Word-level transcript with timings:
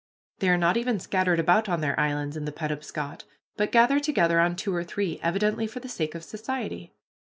They 0.39 0.49
are 0.49 0.57
not 0.57 0.77
even 0.77 0.99
scattered 0.99 1.39
about 1.39 1.69
on 1.69 1.81
their 1.81 1.99
islands 1.99 2.35
in 2.35 2.45
the 2.45 2.51
Penobscot, 2.51 3.23
but 3.55 3.71
gathered 3.71 4.01
together 4.01 4.39
on 4.39 4.55
two 4.55 4.73
or 4.73 4.83
three, 4.83 5.19
evidently 5.21 5.67
for 5.67 5.79
the 5.79 5.87
sake 5.89 6.15
of 6.15 6.23
society. 6.23 6.95